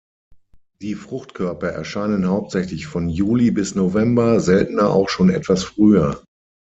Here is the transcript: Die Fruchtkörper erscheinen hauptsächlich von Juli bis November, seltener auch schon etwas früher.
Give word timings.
Die 0.81 0.95
Fruchtkörper 0.95 1.67
erscheinen 1.69 2.27
hauptsächlich 2.27 2.87
von 2.87 3.07
Juli 3.07 3.51
bis 3.51 3.75
November, 3.75 4.39
seltener 4.39 4.89
auch 4.89 5.09
schon 5.09 5.29
etwas 5.29 5.63
früher. 5.63 6.23